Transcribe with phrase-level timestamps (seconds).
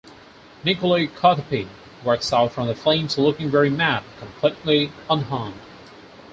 [0.63, 1.67] Nicolae Carpathia
[2.03, 5.61] walks out from the flames looking very mad, completely unharmed.